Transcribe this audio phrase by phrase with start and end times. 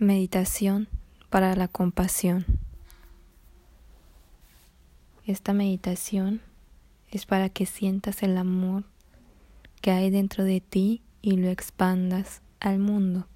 [0.00, 0.86] Meditación
[1.28, 2.46] para la compasión.
[5.26, 6.40] Esta meditación
[7.10, 8.84] es para que sientas el amor
[9.80, 13.26] que hay dentro de ti y lo expandas al mundo.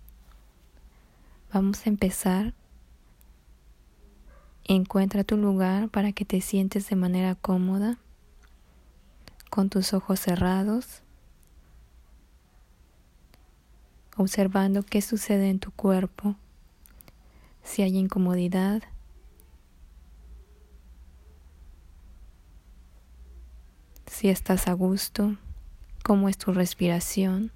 [1.53, 2.55] Vamos a empezar.
[4.63, 7.99] Encuentra tu lugar para que te sientes de manera cómoda,
[9.51, 11.03] con tus ojos cerrados,
[14.17, 16.37] observando qué sucede en tu cuerpo
[17.63, 18.83] si hay incomodidad.
[24.07, 25.37] Si estás a gusto,
[26.05, 27.51] cómo es tu respiración,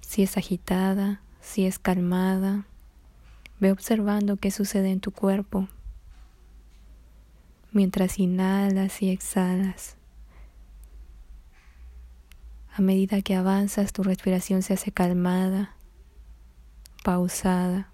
[0.00, 2.66] si es agitada, si es calmada.
[3.60, 5.68] Ve observando qué sucede en tu cuerpo
[7.74, 9.96] mientras inhalas y exhalas.
[12.72, 15.76] A medida que avanzas, tu respiración se hace calmada,
[17.04, 17.90] pausada.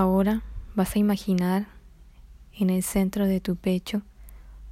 [0.00, 0.40] Ahora
[0.74, 1.66] vas a imaginar
[2.58, 4.00] en el centro de tu pecho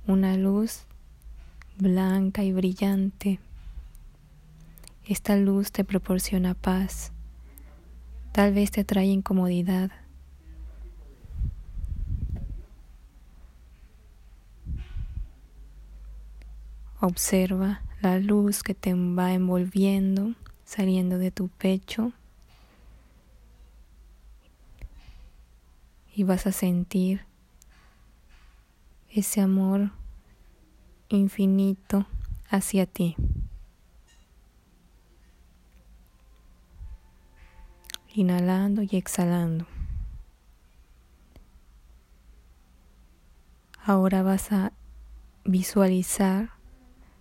[0.07, 0.87] una luz
[1.77, 3.39] blanca y brillante.
[5.05, 7.13] Esta luz te proporciona paz,
[8.33, 9.91] tal vez te trae incomodidad.
[17.01, 20.33] Observa la luz que te va envolviendo,
[20.65, 22.15] saliendo de tu pecho
[26.19, 27.25] y vas a sentir
[29.09, 29.93] ese amor
[31.09, 32.07] infinito
[32.51, 33.15] hacia ti.
[38.17, 39.65] Inhalando y exhalando.
[43.85, 44.73] Ahora vas a
[45.45, 46.51] visualizar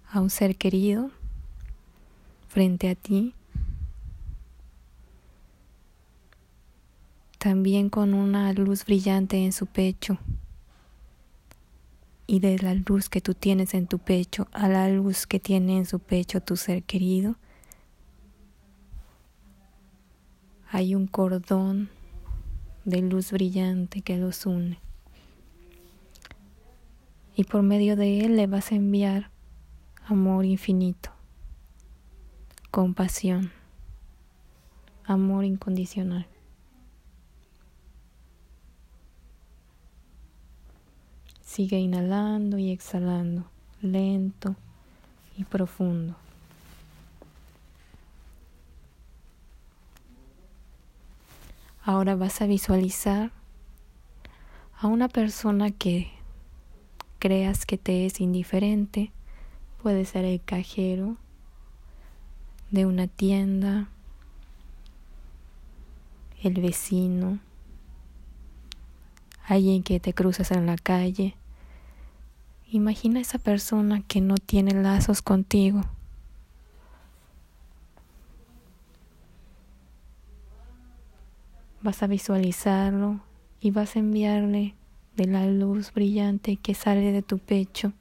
[0.09, 1.11] a un ser querido
[2.47, 3.35] frente a ti
[7.37, 10.17] también con una luz brillante en su pecho.
[12.25, 15.77] Y de la luz que tú tienes en tu pecho a la luz que tiene
[15.77, 17.35] en su pecho tu ser querido,
[20.69, 21.89] hay un cordón
[22.83, 24.79] de luz brillante que los une.
[27.35, 29.29] Y por medio de él le vas a enviar
[30.05, 31.11] amor infinito,
[32.71, 33.51] compasión,
[35.05, 36.27] amor incondicional.
[41.57, 43.43] Sigue inhalando y exhalando,
[43.81, 44.55] lento
[45.39, 46.15] y profundo.
[51.83, 53.31] Ahora vas a visualizar
[54.79, 56.11] a una persona que
[57.17, 59.11] creas que te es indiferente.
[59.81, 61.17] Puede ser el cajero
[62.69, 63.89] de una tienda,
[66.43, 67.39] el vecino,
[69.47, 71.35] alguien que te cruzas en la calle
[72.69, 75.83] Imagina esa persona que no tiene lazos contigo.
[81.81, 83.21] Vas a visualizarlo
[83.61, 84.75] y vas a enviarle
[85.15, 87.93] de la luz brillante que sale de tu pecho.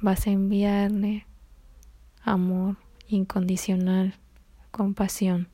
[0.00, 1.24] Vas a enviarle
[2.24, 4.14] amor incondicional,
[4.72, 5.46] compasión,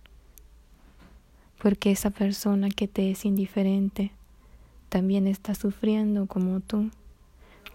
[1.60, 4.12] porque esa persona que te es indiferente
[4.92, 6.90] también está sufriendo como tú.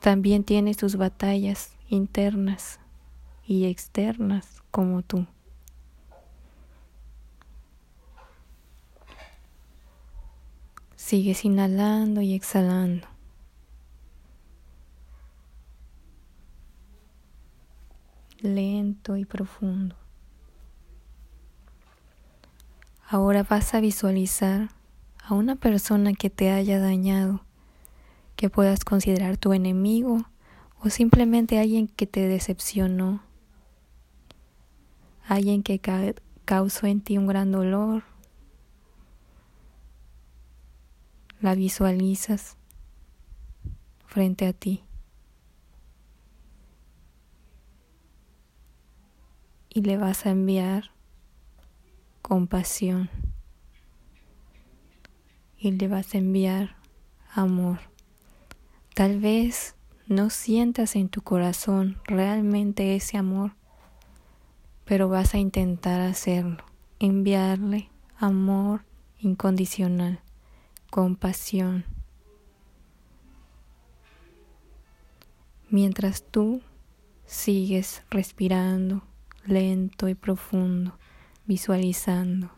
[0.01, 2.79] También tiene sus batallas internas
[3.43, 5.25] y externas como tú.
[10.95, 13.07] Sigues inhalando y exhalando.
[18.41, 19.95] Lento y profundo.
[23.09, 24.76] Ahora vas a visualizar
[25.27, 27.41] a una persona que te haya dañado,
[28.37, 30.23] que puedas considerar tu enemigo
[30.81, 33.21] o simplemente alguien que te decepcionó,
[35.27, 35.81] alguien que
[36.45, 38.03] causó en ti un gran dolor.
[41.41, 42.55] La visualizas
[44.05, 44.81] frente a ti.
[49.69, 50.91] Y le vas a enviar
[52.21, 53.09] compasión
[55.59, 56.75] y le vas a enviar
[57.33, 57.79] amor.
[58.93, 59.75] Tal vez
[60.07, 63.53] no sientas en tu corazón realmente ese amor,
[64.85, 66.63] pero vas a intentar hacerlo,
[66.99, 68.85] enviarle amor
[69.19, 70.21] incondicional,
[70.89, 71.85] compasión.
[75.69, 76.61] Mientras tú
[77.27, 79.03] Sigues respirando
[79.45, 80.97] lento y profundo,
[81.45, 82.49] visualizando.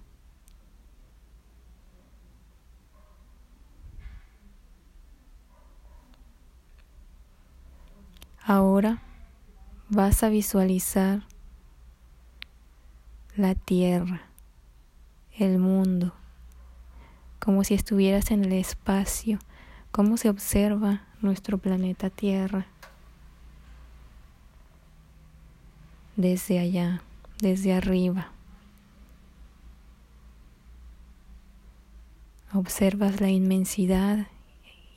[8.50, 9.00] Ahora
[9.90, 11.22] vas a visualizar
[13.36, 14.24] la tierra,
[15.38, 16.16] el mundo,
[17.38, 19.38] como si estuvieras en el espacio,
[19.92, 22.66] cómo se observa nuestro planeta Tierra
[26.16, 27.04] desde allá,
[27.42, 28.32] desde arriba.
[32.52, 34.26] Observas la inmensidad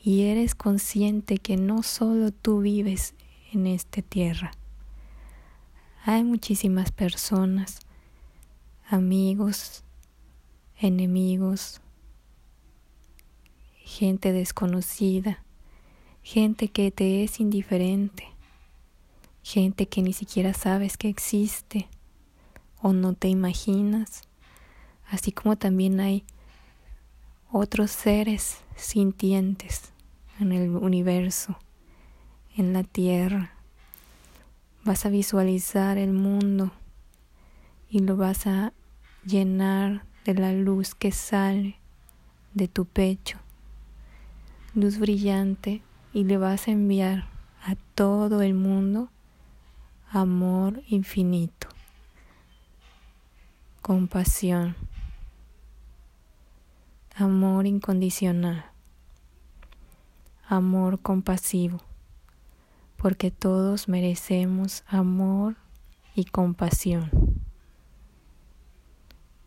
[0.03, 3.13] y eres consciente que no solo tú vives
[3.53, 4.51] en esta tierra.
[6.05, 7.79] Hay muchísimas personas,
[8.89, 9.83] amigos,
[10.79, 11.79] enemigos,
[13.77, 15.43] gente desconocida,
[16.23, 18.27] gente que te es indiferente,
[19.43, 21.87] gente que ni siquiera sabes que existe
[22.81, 24.23] o no te imaginas,
[25.09, 26.25] así como también hay
[27.51, 29.93] otros seres sintientes
[30.39, 31.57] en el universo
[32.55, 33.51] en la tierra.
[34.83, 36.71] Vas a visualizar el mundo
[37.89, 38.73] y lo vas a
[39.25, 41.77] llenar de la luz que sale
[42.53, 43.37] de tu pecho,
[44.75, 45.81] luz brillante,
[46.13, 47.27] y le vas a enviar
[47.63, 49.09] a todo el mundo
[50.11, 51.67] amor infinito,
[53.81, 54.75] compasión,
[57.15, 58.63] amor incondicional,
[60.47, 61.79] amor compasivo
[63.03, 65.57] porque todos merecemos amor
[66.15, 67.11] y compasión.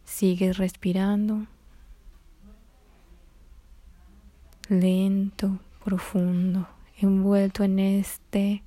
[0.05, 1.47] Sigues respirando
[4.69, 6.69] lento, profundo,
[6.99, 8.63] envuelto en este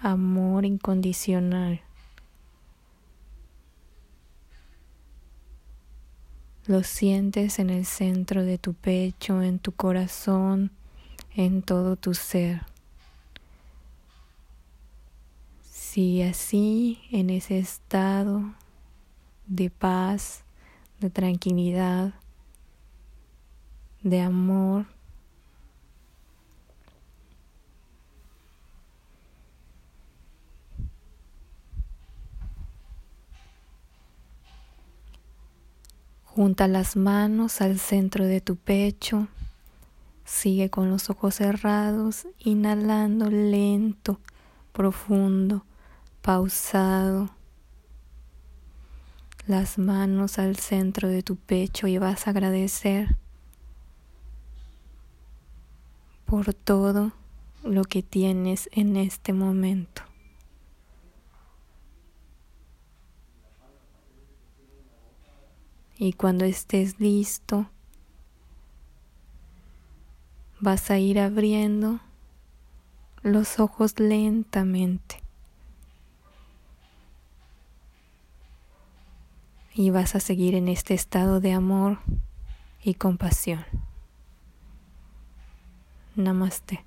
[0.00, 1.80] amor incondicional.
[6.66, 10.70] Lo sientes en el centro de tu pecho, en tu corazón,
[11.34, 12.69] en todo tu ser.
[15.92, 18.44] Si así en ese estado
[19.48, 20.44] de paz,
[21.00, 22.14] de tranquilidad,
[24.00, 24.86] de amor,
[36.24, 39.26] Junta las manos al centro de tu pecho.
[40.24, 44.20] Sigue con los ojos cerrados, inhalando lento,
[44.72, 45.64] profundo
[46.22, 47.30] pausado,
[49.46, 53.16] las manos al centro de tu pecho y vas a agradecer
[56.26, 57.12] por todo
[57.64, 60.02] lo que tienes en este momento.
[65.98, 67.68] Y cuando estés listo,
[70.60, 72.00] vas a ir abriendo
[73.22, 75.19] los ojos lentamente.
[79.80, 82.00] Y vas a seguir en este estado de amor
[82.84, 83.64] y compasión.
[86.16, 86.84] Namaste.